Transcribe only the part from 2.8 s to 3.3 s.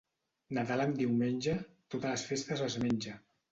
menja.